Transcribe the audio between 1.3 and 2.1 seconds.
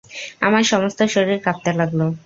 কাঁপতে লাগল।